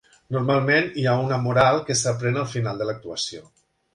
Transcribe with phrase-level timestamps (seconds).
[0.35, 3.45] Normalment hi ha una moral que s'aprèn al final de l'actuació.